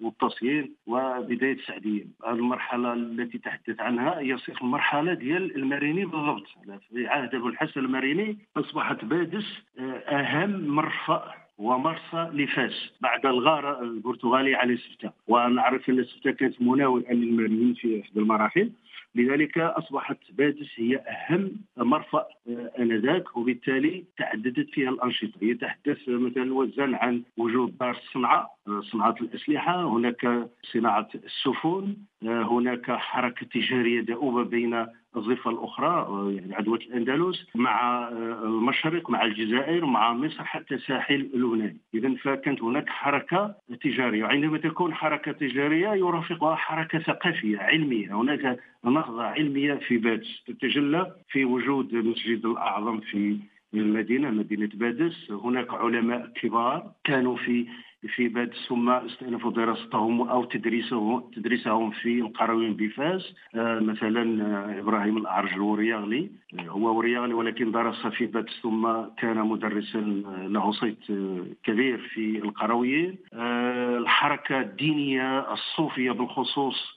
والطاسيين 0.01 0.75
وبداية 0.87 1.53
السعديين 1.53 2.13
المرحلة 2.27 2.93
التي 2.93 3.37
تحدث 3.37 3.79
عنها 3.79 4.19
هي 4.19 4.37
صيغه 4.37 4.61
المرحلة 4.61 5.13
ديال 5.13 5.55
المريني 5.55 6.05
بالضبط. 6.05 6.47
في 6.93 7.07
عهد 7.07 7.35
أبو 7.35 7.47
الحسن 7.47 7.79
المريني 7.79 8.37
أصبحت 8.57 9.05
بادس 9.05 9.45
آه، 9.79 9.81
أهم 9.97 10.67
مرفأ 10.67 11.43
ومرسى 11.57 12.29
لفاس 12.33 12.91
بعد 13.01 13.25
الغارة 13.25 13.81
البرتغالي 13.81 14.55
على 14.55 14.77
سفتا 14.77 15.11
ونعرف 15.27 15.89
أن 15.89 16.03
سفتا 16.03 16.31
كانت 16.31 16.61
مناوئه 16.61 17.13
للمرينيين 17.13 17.73
في 17.73 18.01
احدى 18.01 18.19
المراحل. 18.19 18.71
لذلك 19.15 19.57
أصبحت 19.57 20.17
بادس 20.31 20.67
هي 20.75 20.97
أهم 20.97 21.51
مرفأ 21.77 22.25
آه، 22.49 22.71
آنذاك 22.79 23.37
وبالتالي 23.37 24.03
تعددت 24.17 24.69
فيها 24.69 24.89
الأنشطة. 24.89 25.37
يتحدث 25.41 25.97
مثلا 26.07 26.53
وزان 26.53 26.95
عن 26.95 27.23
وجود 27.37 27.77
دار 27.77 27.91
الصنعه 27.91 28.49
آه، 28.67 28.81
صناعه 28.81 29.15
الأسلحة 29.21 29.87
هناك 29.87 30.49
صناعة 30.73 31.09
السفن 31.15 31.95
آه، 32.23 32.43
هناك 32.43 32.91
حركة 32.91 33.45
تجارية 33.45 34.01
دؤوبة 34.01 34.43
بين 34.43 34.85
الضفه 35.15 35.51
الأخرى 35.51 36.07
يعني 36.35 36.55
عدوى 36.55 36.77
الأندلس 36.77 37.47
مع 37.55 38.07
المشرق 38.43 39.09
مع 39.09 39.25
الجزائر 39.25 39.85
مع 39.85 40.13
مصر 40.13 40.43
حتى 40.43 40.77
ساحل 40.77 41.29
لبنان 41.33 41.77
إذا 41.93 42.15
فكانت 42.15 42.61
هناك 42.63 42.89
حركة 42.89 43.55
تجارية. 43.81 44.23
وعندما 44.23 44.57
تكون 44.57 44.93
حركة 44.93 45.31
تجارية 45.31 45.89
يرافقها 45.89 46.55
حركة 46.55 46.99
ثقافية 46.99 47.57
علمية. 47.57 48.21
هناك 48.21 48.59
نهضة 48.83 49.23
علمية 49.23 49.73
في 49.73 49.97
بادس. 49.97 50.43
تتجلى 50.47 51.15
في 51.29 51.45
وجود 51.45 51.93
المسجد 51.93 52.45
الأعظم 52.45 52.99
في 52.99 53.37
المدينة 53.73 54.29
مدينة 54.29 54.69
بادس. 54.73 55.31
هناك 55.31 55.73
علماء 55.73 56.31
كبار 56.35 56.91
كانوا 57.03 57.35
في 57.35 57.65
في 58.07 58.27
بادس 58.27 58.67
ثم 58.69 58.89
استأنفوا 58.89 59.51
دراستهم 59.51 60.21
أو 60.29 60.45
تدريسهم 60.45 61.23
تدريسهم 61.35 61.91
في 61.91 62.19
القرويين 62.19 62.73
بفاس. 62.73 63.33
آه 63.55 63.79
مثلا 63.79 64.43
آه 64.43 64.79
إبراهيم 64.79 65.17
الأعرج 65.17 65.53
الورياغلي. 65.53 66.29
هو 66.59 66.97
ورياغلي 66.97 67.33
ولكن 67.33 67.71
درس 67.71 68.07
في 68.07 68.25
بادس 68.25 68.59
ثم 68.61 68.87
كان 69.17 69.37
مدرسا 69.37 70.23
آه، 70.25 70.47
له 70.47 70.71
صيت 70.71 71.09
آه، 71.09 71.45
كبير 71.63 71.97
في 71.97 72.37
القرويين 72.37 73.17
آه، 73.33 73.97
الحركة 73.97 74.59
الدينية 74.59 75.53
الصوفية 75.53 76.11
بالخصوص 76.11 76.93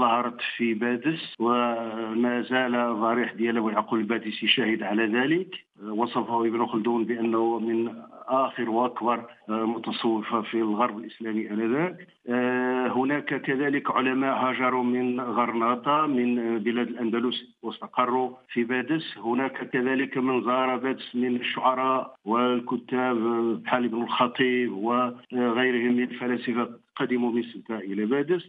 ظهرت 0.00 0.40
في 0.56 0.74
بادس 0.74 1.34
وما 1.38 2.42
زال 2.50 3.00
ضريح 3.00 3.32
ديال 3.32 3.56
ابو 3.56 3.68
يعقوب 3.70 3.98
البادسي 3.98 4.48
شاهد 4.48 4.82
على 4.82 5.06
ذلك. 5.06 5.54
وصفه 5.88 6.46
ابن 6.46 6.66
خلدون 6.66 7.04
بأنه 7.04 7.58
من 7.58 7.94
آخر 8.28 8.70
وأكبر 8.70 9.24
متصوفه 9.48 10.40
في 10.40 10.54
الغرب 10.54 10.98
الإسلامي 10.98 11.50
آنذاك. 11.50 12.06
آه، 12.28 12.88
هناك 12.88 13.42
كذلك 13.42 13.90
علماء 13.90 14.34
هاجروا 14.36 14.84
من 14.84 15.20
غرناطة 15.20 16.06
من 16.06 16.58
بلاد 16.58 16.88
الأندلس 16.88 17.44
واستقروا 17.62 18.30
في 18.52 18.64
بادس. 18.64 19.18
هناك 19.18 19.70
كذلك 19.70 20.18
من 20.18 20.44
زار 20.44 20.76
بادس 20.76 21.14
من 21.14 21.36
الشعراء 21.36 22.14
والكتاب 22.24 23.16
بحال 23.62 23.84
ابن 23.84 24.02
الخطيب 24.02 24.72
وغيرهم 24.72 25.92
من 25.92 26.02
الفلاسفة 26.02 26.70
قدموا 26.96 27.32
من 27.32 27.42
سلطة 27.42 27.78
إلى 27.78 28.06
بادس. 28.06 28.42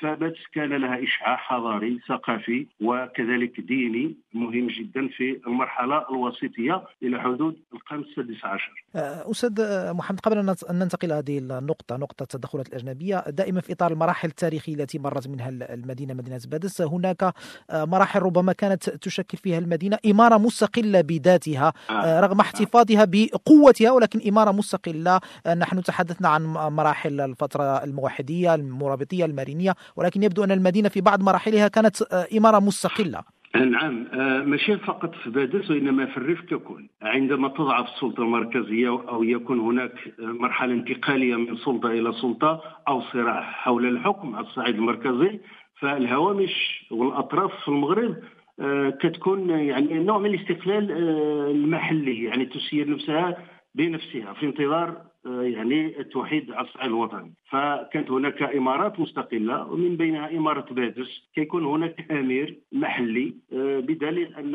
فبات 0.00 0.34
كان 0.52 0.72
لها 0.72 1.04
إشعاع 1.04 1.36
حضاري 1.36 2.00
ثقافي 2.08 2.66
وكذلك 2.80 3.60
ديني 3.60 4.14
مهم 4.34 4.66
جدا 4.66 5.08
في 5.08 5.40
المرحلة 5.46 6.04
الوسيطيه 6.10 6.82
إلى 7.02 7.20
حدود 7.20 7.56
القرن 7.74 8.00
السادس 8.00 8.44
عشر. 8.44 8.84
آه، 8.96 9.30
أستاذ 9.30 9.52
محمد 9.92 10.20
قبل 10.20 10.38
أن 10.38 10.56
ننتقل 10.70 11.12
هذه 11.12 11.38
النقطة 11.38 11.96
نقطة 11.96 12.22
التدخلات 12.22 12.68
الأجنبية 12.68 13.24
دائما 13.28 13.60
في 13.60 13.72
إطار 13.72 13.92
المراحل 13.92 14.28
التاريخية 14.28 14.74
التي 14.74 14.98
مرت 14.98 15.28
منها 15.28 15.48
المدينة 15.48 16.14
مدينة 16.14 16.40
بادس 16.48 16.82
هناك 16.82 17.22
آه، 17.22 17.84
مراحل 17.84 18.22
ربما 18.22 18.52
كانت 18.52 18.90
تشكل 18.90 19.38
فيها 19.38 19.58
المدينة 19.58 19.98
إمارة 20.06 20.38
مستقلة 20.38 21.00
بذاتها 21.00 21.72
آه. 21.90 22.20
رغم 22.20 22.40
احتفاظها 22.40 23.04
بقوتها 23.04 23.90
ولكن 23.90 24.28
إمارة 24.28 24.52
مستقلة 24.52 25.20
نحن 25.56 25.82
تحدثنا 25.82 26.28
عن 26.28 26.44
مراحل 26.52 27.20
الفترة 27.20 27.84
الموحدية 27.84 28.54
المرابطية 28.54 29.24
المارينيه 29.64 29.74
ولكن 29.96 30.22
يبدو 30.22 30.44
أن 30.44 30.50
المدينة 30.50 30.88
في 30.88 31.00
بعض 31.00 31.22
مراحلها 31.22 31.68
كانت 31.68 32.02
إمارة 32.36 32.58
مستقلة. 32.58 33.22
نعم 33.54 34.06
آه، 34.12 34.42
ماشي 34.42 34.76
فقط 34.76 35.14
في 35.14 35.30
بادرس 35.30 35.70
وإنما 35.70 36.06
في 36.06 36.16
الريف 36.16 36.40
ككل 36.40 36.88
عندما 37.02 37.48
تضعف 37.48 37.86
السلطة 37.94 38.22
المركزية 38.22 38.88
أو 38.88 39.22
يكون 39.22 39.60
هناك 39.60 39.92
مرحلة 40.18 40.74
انتقالية 40.74 41.36
من 41.36 41.56
سلطة 41.56 41.88
إلى 41.90 42.12
سلطة 42.12 42.62
أو 42.88 43.02
صراع 43.12 43.42
حول 43.42 43.86
الحكم 43.86 44.34
على 44.36 44.46
الصعيد 44.46 44.74
المركزي 44.74 45.40
فالهوامش 45.80 46.86
والأطراف 46.90 47.50
في 47.62 47.68
المغرب 47.68 48.16
آه، 48.60 48.90
كتكون 48.90 49.50
يعني 49.50 49.94
نوع 49.94 50.18
من 50.18 50.34
الاستقلال 50.34 50.92
آه، 50.92 51.50
المحلي 51.50 52.24
يعني 52.24 52.46
تسير 52.46 52.90
نفسها 52.90 53.36
بنفسها 53.74 54.32
في 54.32 54.46
انتظار 54.46 54.88
آه، 54.88 55.13
يعني 55.26 56.00
التوحيد 56.00 56.50
على 56.50 56.66
الصعيد 56.66 56.86
الوطني. 56.86 57.32
فكانت 57.50 58.10
هناك 58.10 58.42
إمارات 58.42 59.00
مستقلة 59.00 59.72
ومن 59.72 59.96
بينها 59.96 60.30
إمارة 60.30 60.66
بادس 60.74 61.28
كيكون 61.34 61.64
هناك 61.64 62.12
أمير 62.12 62.58
محلي 62.72 63.34
آه، 63.52 63.80
بدليل 63.80 64.34
أن 64.34 64.54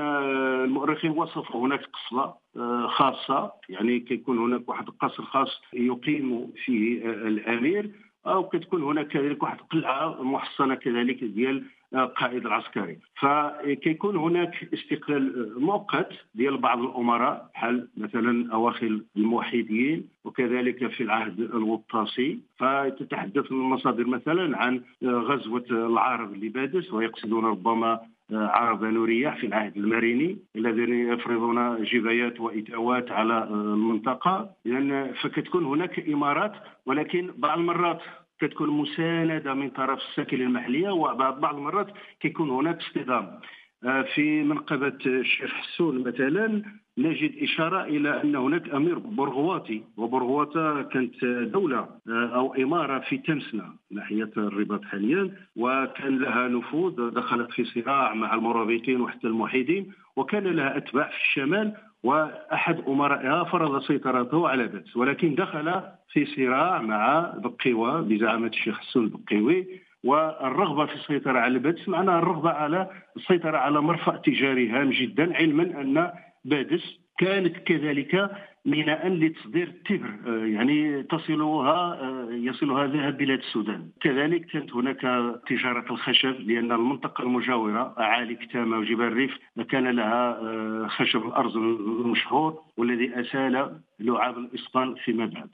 المؤرخين 0.63 1.11
وصفوا 1.11 1.67
هناك 1.67 1.81
قصبه 1.85 2.33
آه، 2.57 2.87
خاصة. 2.87 3.51
يعني 3.69 3.99
كيكون 3.99 4.37
هناك 4.37 4.69
واحد 4.69 4.87
القصر 4.87 5.23
خاص 5.23 5.61
يقيم 5.73 6.51
فيه 6.65 7.05
الأمير 7.05 7.91
أو 8.27 8.49
كتكون 8.49 8.83
هناك 8.83 9.07
كذلك 9.07 9.43
واحد 9.43 9.59
القلعه 9.59 10.23
محصنة 10.23 10.75
كذلك 10.75 11.23
ديال 11.23 11.63
القائد 11.95 12.45
العسكري 12.45 12.97
فكيكون 13.19 14.17
هناك 14.17 14.69
استقلال 14.73 15.53
مؤقت 15.61 16.09
ديال 16.35 16.57
بعض 16.57 16.79
الأمراء 16.79 17.49
بحال 17.53 17.87
مثلا 17.97 18.53
أواخر 18.53 18.99
الموحدين 19.17 20.07
وكذلك 20.25 20.87
في 20.87 21.03
العهد 21.03 21.39
الوطاسي. 21.39 22.39
فتتحدث 22.57 23.51
المصادر 23.51 24.07
مثلا 24.07 24.57
عن 24.57 24.81
غزوة 25.03 25.65
العرب 25.71 26.43
لبادس 26.43 26.93
ويقصدون 26.93 27.45
ربما 27.45 27.99
عرب 28.31 28.83
نورية 28.83 29.29
في 29.29 29.47
العهد 29.47 29.77
الماريني 29.77 30.37
الذين 30.55 30.93
يفرضون 31.13 31.83
جبايات 31.83 32.39
وإتاوات 32.39 33.11
على 33.11 33.43
المنطقة. 33.43 34.49
لأن 34.65 35.13
فكتكون 35.21 35.65
هناك 35.65 36.09
إمارات 36.09 36.53
ولكن 36.85 37.31
بعض 37.37 37.57
المرات 37.59 38.01
كتكون 38.39 38.69
مساندة 38.69 39.53
من 39.53 39.69
طرف 39.69 39.99
الساكنة 39.99 40.43
المحلية 40.43 40.89
وبعض 40.89 41.55
المرات 41.55 41.87
كيكون 42.19 42.49
هناك 42.49 42.77
اصطدام 42.77 43.39
آه، 43.83 44.01
في 44.01 44.43
منقبة 44.43 44.97
الشيخ 45.05 45.51
حسون 45.53 46.03
مثلا 46.07 46.63
نجد 46.97 47.43
إشارة 47.43 47.83
إلى 47.83 48.21
أن 48.23 48.35
هناك 48.35 48.69
أمير 48.69 48.99
برغواتي 48.99 49.83
وبرغواتا 49.97 50.81
كانت 50.81 51.25
دولة 51.25 51.87
آه، 52.07 52.35
أو 52.35 52.55
إمارة 52.55 52.99
في 52.99 53.17
تمسنا 53.17 53.75
ناحية 53.91 54.31
الرباط 54.37 54.85
حاليا 54.85 55.31
وكان 55.55 56.19
لها 56.19 56.47
نفوذ 56.47 57.09
دخلت 57.09 57.51
في 57.51 57.65
صراع 57.65 58.13
مع 58.13 58.33
المرابطين 58.33 59.01
وحتى 59.01 59.27
الموحدين 59.27 59.91
وكان 60.15 60.43
لها 60.43 60.77
أتباع 60.77 61.09
في 61.09 61.17
الشمال 61.17 61.73
وأحد 62.03 62.79
أمرائها 62.87 63.43
فرض 63.43 63.81
سيطرته 63.83 64.49
على 64.49 64.67
بادس 64.67 64.97
ولكن 64.97 65.35
دخل 65.35 65.81
في 66.11 66.25
صراع 66.25 66.81
مع 66.81 67.33
بقيوة 67.37 68.01
بزعامة 68.01 68.47
الشيخ 68.47 68.79
حسون 68.79 69.03
البقيوي. 69.03 69.67
والرغبة 70.03 70.85
في 70.85 70.93
السيطرة 70.95 71.39
على 71.39 71.59
بادس 71.59 71.89
معناها 71.89 72.19
الرغبة 72.19 72.49
على 72.49 72.89
السيطرة 73.17 73.57
على 73.57 73.81
مرفأ 73.81 74.17
تجاري 74.17 74.69
هام 74.69 74.89
جدا 74.89 75.35
علما 75.37 75.63
أن 75.63 76.11
بادس 76.45 76.99
كانت 77.17 77.57
كذلك 77.57 78.31
ميناء 78.69 79.07
لتصدير 79.07 79.67
التبر 79.67 80.15
آه، 80.27 80.45
يعني 80.45 81.03
تصلها 81.03 81.93
آه، 82.01 82.27
يصلها 82.31 82.87
ذهب 82.87 83.17
بلاد 83.17 83.39
السودان. 83.39 83.89
كذلك 84.01 84.45
كانت 84.45 84.73
هناك 84.73 85.01
تجارة 85.49 85.85
الخشب 85.91 86.35
لأن 86.39 86.71
المنطقة 86.71 87.21
المجاورة 87.21 87.95
أعالي 87.99 88.35
كتامة 88.35 88.77
وجبال 88.77 89.07
الريف 89.07 89.31
كان 89.69 89.87
لها 89.87 90.39
آه، 90.41 90.87
خشب 90.87 91.25
الأرز 91.27 91.55
المشهور 91.57 92.61
والذي 92.77 93.21
أسال 93.21 93.79
لعاب 93.99 94.37
الإسبان 94.37 94.95
فيما 94.95 95.25
بعد. 95.25 95.49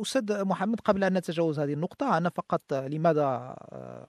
أستاذ 0.00 0.44
محمد 0.44 0.80
قبل 0.80 1.04
أن 1.04 1.12
نتجاوز 1.12 1.60
هذه 1.60 1.72
النقطة 1.72 2.18
أنا 2.18 2.28
فقط 2.28 2.72
لماذا 2.72 3.56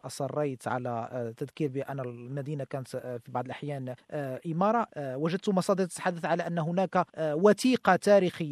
أصريت 0.05 0.67
على 0.67 1.33
تذكير 1.37 1.69
بأن 1.69 1.99
المدينة 1.99 2.63
كانت 2.63 2.87
في 2.87 3.31
بعض 3.31 3.45
الأحيان 3.45 3.95
إمارة؟ 4.45 4.87
وجدت 4.97 5.49
مصادر 5.49 5.85
تتحدث 5.85 6.25
على 6.25 6.47
أن 6.47 6.59
هناك 6.59 7.05
وثيقة 7.19 7.95
تاريخية 7.95 8.48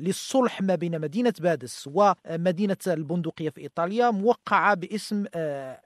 للصلح 0.00 0.62
ما 0.62 0.74
بين 0.74 1.00
مدينة 1.00 1.32
بادس 1.40 1.90
ومدينة 1.94 2.76
البندقية 2.86 3.50
في 3.50 3.60
إيطاليا 3.60 4.10
موقعة 4.10 4.74
باسم 4.74 5.24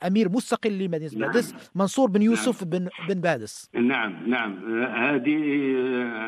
أمير 0.06 0.28
مستقل 0.28 0.78
لمدينة 0.78 1.12
نعم. 1.18 1.30
بادس 1.30 1.54
منصور 1.74 2.10
بن 2.10 2.22
يوسف 2.22 2.62
نعم. 2.62 2.70
بن, 2.70 2.88
بن 3.08 3.20
بادس. 3.20 3.70
نعم 3.74 4.28
نعم. 4.30 4.84
هذه 4.84 5.34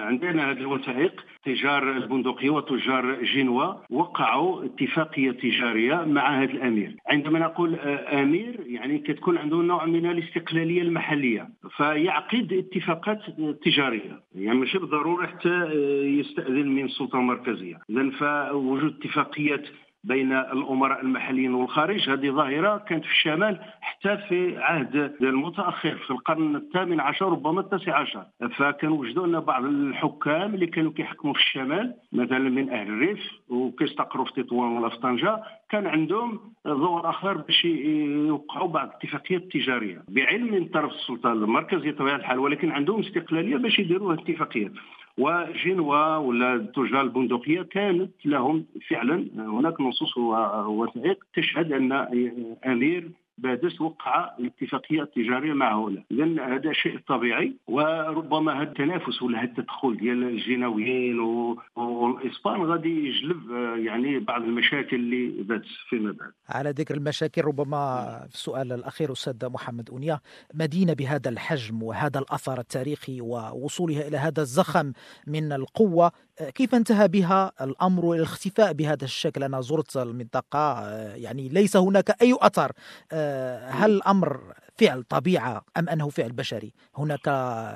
عندنا 0.06 0.50
هذه 0.50 0.58
الوثائق. 0.58 1.24
تجار 1.46 1.96
البندقية 1.96 2.50
وتجار 2.50 3.24
جنوا 3.24 3.74
وقعوا 3.90 4.64
اتفاقية 4.64 5.30
تجارية 5.30 5.94
مع 5.94 6.42
هذا 6.42 6.50
الأمير. 6.52 6.96
عندما 7.06 7.38
نقول 7.38 7.74
آه، 7.74 8.22
أمير 8.22 8.60
يعني 8.66 8.98
كتكون 8.98 9.38
عنده 9.38 9.56
نوع 9.56 9.84
من 9.86 10.10
الاستقلالية 10.10 10.82
المحلية 10.82 11.48
فيعقد 11.76 12.52
اتفاقات 12.52 13.18
تجارية. 13.64 14.20
يعني 14.34 14.58
ماشي 14.58 14.78
بالضرورة 14.78 15.26
حتى 15.26 15.48
آه، 15.48 16.20
يستأذن 16.38 16.68
من 16.68 16.84
السلطة 16.84 17.18
المركزية 17.18 17.78
إذا 17.90 18.10
فوجود 18.10 18.94
اتفاقيات 19.00 19.66
بين 20.04 20.32
الأمراء 20.32 21.00
المحليين 21.00 21.54
والخارج 21.54 22.10
هذه 22.10 22.30
ظاهرة 22.30 22.76
كانت 22.76 23.04
في 23.04 23.10
الشمال 23.10 23.60
حتى 23.80 24.16
في 24.28 24.58
عهد 24.58 24.96
المتأخر 25.20 25.96
في 25.96 26.10
القرن 26.10 26.56
الثامن 26.56 27.00
عشر 27.00 27.32
ربما 27.32 27.60
التاسع 27.60 27.98
عشر. 27.98 28.24
فكانوا 28.56 28.98
وجدوا 28.98 29.26
أن 29.26 29.40
بعض 29.40 29.64
الحكام 29.64 30.54
اللي 30.54 30.66
كانوا 30.66 30.92
كيحكموا 30.92 31.34
في 31.34 31.40
الشمال 31.40 31.94
مثلا 32.12 32.38
من 32.38 32.70
أهل 32.70 32.88
الريف 32.88 33.18
وكيستقروا 33.48 34.24
في 34.24 34.42
تطوان 34.42 34.72
ولا 34.72 34.88
في 34.88 34.96
طنجه 34.96 35.42
كان 35.70 35.86
عندهم 35.86 36.40
ظهور 36.68 37.10
آخر 37.10 37.36
باش 37.36 37.64
يوقعوا 37.64 38.68
بعض 38.68 38.88
الاتفاقيات 38.88 39.42
التجارية. 39.42 40.02
بعلم 40.08 40.54
من 40.54 40.64
طرف 40.64 40.92
السلطة 40.92 41.32
المركزية 41.32 41.90
بطبيعه 41.90 42.16
الحال 42.16 42.38
ولكن 42.38 42.70
عندهم 42.70 43.00
استقلالية 43.00 43.56
باش 43.56 43.78
يديروا 43.78 44.14
اتفاقيات 44.14 44.72
وجنوا 45.18 46.16
ولا 46.16 46.54
التجار 46.54 47.00
البندقية 47.00 47.62
كانت 47.62 48.26
لهم 48.26 48.66
فعلا. 48.88 49.28
هناك 49.36 49.80
نصوص 49.80 50.16
ووثائق 50.16 51.24
تشهد 51.34 51.72
أن 51.72 51.92
أمير 52.66 53.10
بادس 53.38 53.80
وقع 53.80 54.36
الاتفاقية 54.38 55.02
التجارية 55.02 55.52
مع 55.52 55.78
هؤلاء. 55.78 56.04
اذا 56.10 56.56
هذا 56.56 56.72
شيء 56.72 56.98
طبيعي 57.08 57.56
وربما 57.66 58.62
هذا 58.62 58.62
التنافس 58.62 59.22
ولا 59.22 59.38
هذا 59.38 59.44
التدخل 59.50 59.96
ديال 59.96 60.22
الجنويين 60.22 61.20
والإسبان 61.76 62.62
غادي 62.62 63.08
يجلب 63.08 63.50
يعني 63.86 64.18
بعض 64.18 64.42
المشاكل 64.42 64.96
اللي 64.96 65.42
بادس 65.42 65.68
فيما 65.88 66.12
بعد. 66.12 66.30
على 66.48 66.70
ذكر 66.70 66.94
المشاكل 66.94 67.42
ربما 67.42 67.76
في 68.28 68.34
السؤال 68.34 68.72
الأخير 68.72 69.12
أستاذ 69.12 69.48
محمد 69.48 69.90
أونيا 69.90 70.20
مدينة 70.54 70.92
بهذا 70.92 71.28
الحجم 71.30 71.82
وهذا 71.82 72.18
الأثر 72.18 72.60
التاريخي 72.60 73.20
ووصولها 73.20 74.08
إلى 74.08 74.16
هذا 74.16 74.40
الزخم 74.42 74.92
من 75.26 75.52
القوة 75.52 76.12
كيف 76.54 76.74
انتهى 76.74 77.08
بها 77.08 77.52
الأمر 77.60 78.12
الاختفاء 78.12 78.72
بهذا 78.72 79.04
الشكل؟ 79.04 79.42
أنا 79.42 79.60
زرت 79.60 79.96
المنطقة 79.96 80.90
يعني 81.14 81.48
ليس 81.48 81.76
هناك 81.76 82.22
أي 82.22 82.36
أثر 82.40 82.72
هل 83.70 83.90
الامر 83.90 84.40
فعل 84.78 85.02
طبيعة 85.02 85.64
أم 85.76 85.88
أنه 85.88 86.08
فعل 86.08 86.32
بشري؟ 86.32 86.72
هناك 86.96 87.28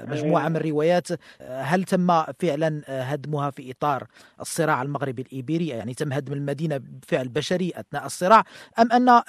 مجموعة 0.09 0.49
من 0.49 0.57
الروايات 0.57 1.09
هل 1.41 1.85
تم 1.85 2.23
فعلا 2.41 2.83
هدمها 2.89 3.51
في 3.51 3.71
إطار 3.71 4.07
الصراع 4.41 4.83
المغربي 4.83 5.23
الإيبيري 5.23 5.67
يعني 5.67 5.95
تم 5.95 6.13
هدم 6.13 6.33
المدينة 6.33 6.81
بفعل 7.03 7.29
بشري 7.29 7.73
أثناء 7.77 8.07
الصراع 8.07 8.45
أم 8.79 8.93
أن 8.93 9.23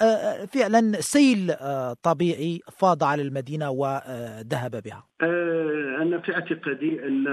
فعلا 0.46 1.00
سيل 1.00 1.54
طبيعي 2.02 2.60
فاض 2.78 3.04
على 3.04 3.22
المدينة 3.22 3.70
وذهب 3.70 4.82
بها؟ 4.84 5.04
أنا 6.02 6.18
في 6.18 6.34
اعتقادي 6.34 7.06
أن 7.06 7.24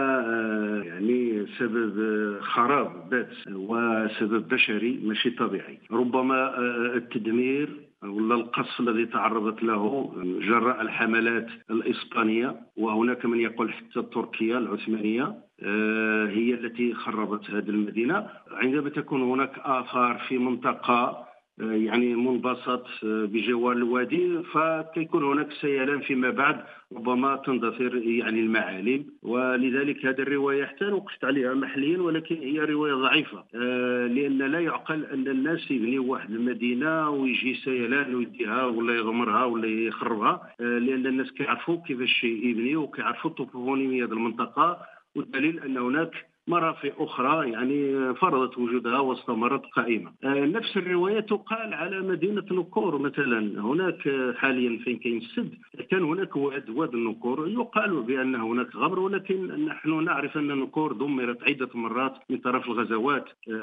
يعني 0.85 1.45
سبب 1.59 1.95
خراب 2.41 3.09
بات 3.09 3.29
وسبب 3.51 4.47
بشري 4.47 4.99
ماشي 5.03 5.29
طبيعي 5.29 5.79
ربما 5.91 6.57
التدمير 6.95 7.88
ولا 8.03 8.35
القصف 8.35 8.79
الذي 8.79 9.05
تعرضت 9.05 9.63
له 9.63 10.13
جراء 10.41 10.81
الحملات 10.81 11.47
الإسبانية 11.71 12.55
وهناك 12.77 13.25
من 13.25 13.39
يقول 13.39 13.73
حتى 13.73 13.99
التركية 13.99 14.57
العثمانية 14.57 15.35
آه، 15.63 16.27
هي 16.27 16.53
التي 16.53 16.93
خربت 16.93 17.49
هذه 17.51 17.69
المدينة. 17.69 18.29
عندما 18.51 18.89
تكون 18.89 19.21
هناك 19.21 19.59
آثار 19.59 20.21
في 20.27 20.37
منطقة 20.37 21.28
يعني 21.59 22.15
منبسط 22.15 22.87
بجوار 23.03 23.75
الوادي 23.75 24.43
فكيكون 24.43 25.23
هناك 25.23 25.53
سيلان 25.61 25.99
فيما 25.99 26.29
بعد 26.29 26.63
ربما 26.93 27.35
تندثر 27.35 27.95
يعني 27.95 28.39
المعالم. 28.39 29.05
ولذلك 29.23 30.05
هذه 30.05 30.21
الرواية 30.21 30.65
حتى 30.65 30.85
وقفت 30.85 31.25
عليها 31.25 31.53
محليا 31.53 32.01
ولكن 32.01 32.35
هي 32.35 32.59
رواية 32.59 32.93
ضعيفة. 32.93 33.43
آه، 33.55 34.07
لأن 34.07 34.37
لا 34.37 34.59
يعقل 34.59 35.05
أن 35.05 35.27
الناس 35.27 35.71
يبنيوا 35.71 36.05
واحد 36.11 36.31
المدينة 36.31 37.09
ويجي 37.09 37.53
سيلان 37.55 38.15
ويديها 38.15 38.65
ولا 38.65 38.95
يغمرها 38.95 39.45
ولا 39.45 39.67
يخربها. 39.67 40.53
آه، 40.61 40.63
لأن 40.79 41.07
الناس 41.07 41.31
كيعرفوا 41.31 41.77
كيفاش 41.87 42.23
يبنيوا 42.23 42.83
وكيعرفوا 42.83 43.31
الطوبونيميه 43.31 44.05
المنطقة. 44.05 44.77
والدليل 45.15 45.59
أن 45.59 45.77
هناك 45.77 46.28
مرافق 46.49 46.93
أخرى 46.99 47.51
يعني 47.51 48.13
فرضت 48.15 48.57
وجودها 48.57 48.99
واستمرت 48.99 49.65
قائمة. 49.65 50.11
آه، 50.23 50.45
نفس 50.45 50.77
الرواية 50.77 51.19
تقال 51.19 51.73
على 51.73 52.01
مدينة 52.01 52.45
نكور 52.51 52.97
مثلا. 52.97 53.61
هناك 53.61 54.09
حاليا 54.35 54.79
فين 54.83 54.97
كاين 54.97 55.17
السد 55.17 55.49
كان 55.91 56.03
هناك 56.03 56.35
واد 56.35 56.69
واد 56.69 56.93
النكور 56.93 57.49
يقال 57.49 58.03
بأن 58.03 58.35
هناك 58.35 58.75
غبر 58.75 58.99
ولكن 58.99 59.65
نحن 59.65 60.03
نعرف 60.03 60.37
أن 60.37 60.47
نكور 60.47 60.93
دمرت 60.93 61.43
عدة 61.43 61.69
مرات 61.73 62.13
من 62.29 62.37
طرف 62.37 62.65
الغزوات 62.65 63.25
آه، 63.25 63.51
آه، 63.51 63.55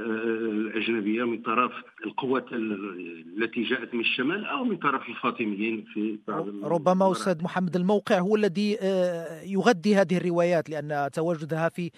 الأجنبية 0.57 1.25
من 1.25 1.42
طرف 1.42 1.72
القوات 2.07 2.46
التي 2.53 3.62
جاءت 3.62 3.94
من 3.94 4.01
الشمال 4.01 4.44
أو 4.46 4.64
من 4.64 4.77
طرف 4.77 5.09
الفاطميين 5.09 5.85
في 5.94 6.18
ربما 6.64 7.12
أستاذ 7.12 7.42
محمد 7.42 7.77
الموقع 7.77 8.18
هو 8.18 8.37
الذي 8.37 8.79
يغذي 9.46 9.94
هذه 9.94 10.16
الروايات 10.16 10.70
لأن 10.70 11.11
تواجدها 11.12 11.68
في 11.68 11.90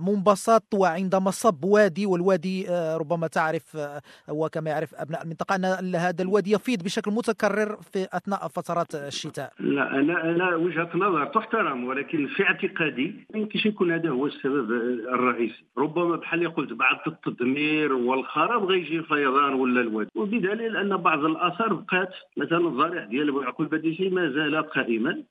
منبسط 0.00 0.74
وعند 0.74 1.14
مصب 1.14 1.64
وادي 1.64 2.06
والوادي 2.06 2.70
آه، 2.70 2.96
ربما 2.96 3.26
تعرف 3.26 3.76
آه، 3.76 4.00
وكما 4.28 4.70
يعرف 4.70 4.94
أبناء 4.94 5.22
المنطقة 5.22 5.54
أن 5.54 5.94
هذا 5.94 6.22
الوادي 6.22 6.52
يفيض 6.52 6.82
بشكل 6.82 7.10
متكرر 7.10 7.76
في 7.92 8.08
أثناء 8.12 8.48
فترات 8.48 8.94
الشتاء. 8.94 9.52
لا 9.60 9.94
أنا 9.94 10.30
أنا 10.30 10.56
وجهة 10.56 10.90
نظر 10.94 11.26
تحترم 11.26 11.84
ولكن 11.84 12.26
في 12.26 12.42
اعتقادي 12.42 13.26
يمكن 13.34 13.58
يكون 13.64 13.92
هذا 13.92 14.10
هو 14.10 14.26
السبب 14.26 14.70
الرئيسي، 15.14 15.64
ربما 15.78 16.16
بحال 16.16 16.54
قلت 16.54 16.72
بعد 16.72 16.96
التدمير 17.06 17.92
والخراب 17.92 18.64
غيجي 18.64 18.96
الفيضان 18.96 19.54
ولا 19.54 19.80
الوادي، 19.80 20.10
وبدليل 20.14 20.76
أن 20.76 20.96
بعض 20.96 21.24
الآثار 21.24 21.72
بقات 21.74 22.10
مثلا 22.36 22.68
الضريح 22.68 23.04
ديال 23.04 23.32
بوعكو 23.32 23.62
البديسي 23.62 24.08
ما 24.08 24.30
زال 24.30 24.62
قائما 24.62 25.22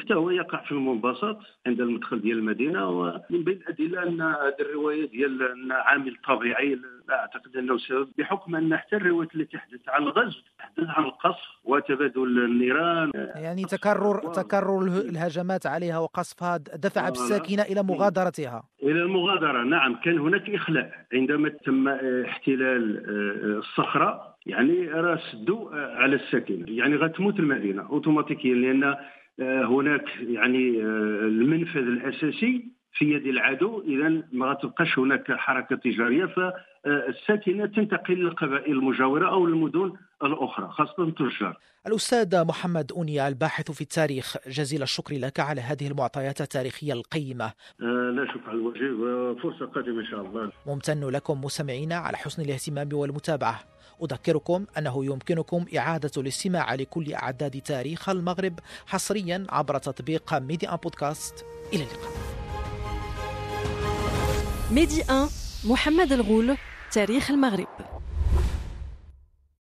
حتى 0.00 0.14
هو 0.14 0.30
يقع 0.30 0.62
في 0.64 0.72
المنبسط 0.72 1.38
عند 1.66 1.80
المدخل 1.80 2.20
ديال 2.20 2.38
المدينة 2.38 2.88
ومن 2.88 3.44
بين 3.44 3.60
الأدلة 3.68 3.97
أن 4.02 4.20
هذه 4.20 4.54
الروايه 4.60 5.10
ديال 5.10 5.42
أن 5.42 5.72
عامل 5.72 6.16
طبيعي 6.28 6.74
لا 7.08 7.20
أعتقد 7.20 7.56
أنه 7.56 7.78
سبب 7.78 8.08
بحكم 8.18 8.56
أن 8.56 8.76
حتى 8.76 8.96
الروايات 8.96 9.34
التي 9.34 9.56
تحدث 9.56 9.88
عن 9.88 10.02
الغزو 10.02 10.40
تحدث 10.58 10.88
عن 10.88 11.04
القصف 11.04 11.48
وتبادل 11.64 12.44
النيران. 12.44 13.10
يعني 13.14 13.64
تكرر 13.64 14.26
و... 14.26 14.32
تكرر 14.32 14.82
الهجمات 14.82 15.66
عليها 15.66 15.98
وقصفها 15.98 16.56
دفع 16.56 17.08
بالساكنة 17.08 17.62
إلى 17.62 17.82
مغادرتها. 17.82 18.62
إلى 18.82 19.02
المغادرة 19.02 19.62
نعم. 19.62 19.94
كان 20.04 20.18
هناك 20.18 20.50
إخلاء 20.50 21.06
عندما 21.12 21.48
تم 21.48 21.88
احتلال 21.88 22.96
آه، 22.96 23.58
الصخرة. 23.58 24.28
يعني 24.46 24.88
راه 24.88 25.20
سدوا 25.32 25.70
على 25.74 26.16
الساكنة. 26.16 26.64
يعني 26.68 26.96
غتموت 26.96 27.38
المدينة 27.38 27.82
اوتوماتيكيا 27.82 28.54
لأن 28.54 28.96
آه، 29.40 29.64
هناك 29.64 30.04
يعني 30.20 30.82
آه، 30.82 31.26
المنفذ 31.28 31.80
الأساسي 31.80 32.77
في 32.92 33.04
يد 33.04 33.26
العدو 33.26 33.82
اذا 33.82 34.22
ما 34.32 34.54
تبقاش 34.54 34.98
هناك 34.98 35.32
حركة 35.32 35.76
تجارية 35.76 36.26
فالساكنه 36.26 37.66
تنتقل 37.66 38.14
للقبائل 38.14 38.72
المجاورة 38.72 39.28
أو 39.30 39.44
المدن 39.44 39.92
الأخرى 40.22 40.68
خاصة 40.68 41.02
التجار. 41.02 41.58
الأستاذ 41.86 42.44
محمد 42.44 42.92
اونيا 42.92 43.28
الباحث 43.28 43.70
في 43.70 43.80
التاريخ 43.80 44.36
جزيل 44.48 44.82
الشكر 44.82 45.14
لك 45.14 45.40
على 45.40 45.60
هذه 45.60 45.88
المعطيات 45.88 46.40
التاريخية 46.40 46.92
القيمة. 46.92 47.44
آه 47.44 48.10
لا 48.10 48.32
شكر 48.32 48.50
على 48.50 48.58
الواجب 48.58 49.38
فرصه 49.42 49.66
قادمة 49.66 50.00
إن 50.00 50.06
شاء 50.06 50.20
الله. 50.20 50.52
ممتن 50.66 51.08
لكم 51.08 51.44
مستمعينا 51.44 51.94
على 51.94 52.16
حسن 52.16 52.42
الاهتمام 52.42 52.88
والمتابعة. 52.92 53.60
أذكركم 54.02 54.66
أنه 54.78 55.04
يمكنكم 55.04 55.64
إعادة 55.76 56.10
الاستماع 56.16 56.74
لكل 56.74 57.12
أعداد 57.12 57.60
تاريخ 57.60 58.08
المغرب 58.08 58.58
حصريا 58.86 59.46
عبر 59.50 59.78
تطبيق 59.78 60.34
ميديا 60.34 60.74
بودكاست 60.74 61.46
إلى 61.72 61.82
اللقاء 61.82 62.37
ميدي 64.70 65.02
1 65.08 65.28
محمد 65.64 66.12
الغول 66.12 66.56
تاريخ 66.92 67.30
المغرب. 67.30 67.66